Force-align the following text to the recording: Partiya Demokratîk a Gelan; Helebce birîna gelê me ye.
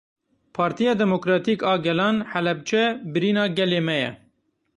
Partiya 0.53 0.93
Demokratîk 1.03 1.59
a 1.71 1.73
Gelan; 1.85 2.17
Helebce 2.31 2.83
birîna 3.13 3.45
gelê 3.57 3.81
me 3.87 3.95
ye. 4.01 4.11